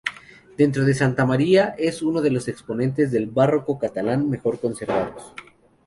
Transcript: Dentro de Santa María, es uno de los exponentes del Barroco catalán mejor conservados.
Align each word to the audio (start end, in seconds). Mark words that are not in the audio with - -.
Dentro 0.57 0.83
de 0.83 0.95
Santa 0.95 1.27
María, 1.27 1.75
es 1.77 2.01
uno 2.01 2.23
de 2.23 2.31
los 2.31 2.47
exponentes 2.47 3.11
del 3.11 3.27
Barroco 3.27 3.77
catalán 3.77 4.27
mejor 4.31 4.59
conservados. 4.59 5.33